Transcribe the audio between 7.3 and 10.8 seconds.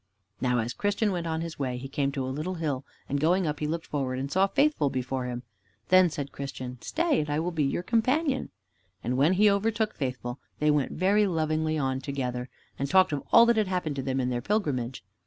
will be your companion." And when he overtook Faithful they